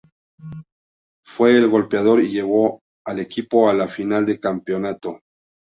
Fue 1.23 1.55
el 1.55 1.69
goleador 1.69 2.23
y 2.23 2.31
llevó 2.31 2.81
al 3.05 3.19
equipo 3.19 3.69
a 3.69 3.73
la 3.75 3.87
final 3.87 4.25
del 4.25 4.39
campeonato. 4.39 5.19